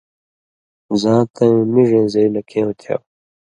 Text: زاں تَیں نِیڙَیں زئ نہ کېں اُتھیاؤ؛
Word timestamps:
زاں 1.01 1.21
تَیں 1.35 1.57
نِیڙَیں 1.73 2.07
زئ 2.13 2.27
نہ 2.33 2.41
کېں 2.49 2.65
اُتھیاؤ؛ 2.67 3.01